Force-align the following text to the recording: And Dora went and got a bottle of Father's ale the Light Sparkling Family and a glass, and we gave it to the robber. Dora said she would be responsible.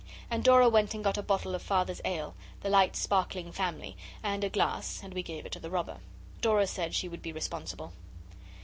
And 0.31 0.43
Dora 0.43 0.67
went 0.67 0.95
and 0.95 1.03
got 1.03 1.19
a 1.19 1.21
bottle 1.21 1.53
of 1.53 1.61
Father's 1.61 2.01
ale 2.03 2.33
the 2.61 2.71
Light 2.71 2.95
Sparkling 2.95 3.51
Family 3.51 3.95
and 4.23 4.43
a 4.43 4.49
glass, 4.49 5.03
and 5.03 5.13
we 5.13 5.21
gave 5.21 5.45
it 5.45 5.51
to 5.51 5.59
the 5.59 5.69
robber. 5.69 5.99
Dora 6.41 6.65
said 6.65 6.95
she 6.95 7.07
would 7.07 7.21
be 7.21 7.31
responsible. 7.31 7.93